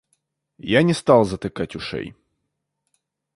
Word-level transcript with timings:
Я 0.73 0.81
не 0.81 0.95
стал 0.95 1.25
затыкать 1.25 1.75
ушей. 1.75 2.15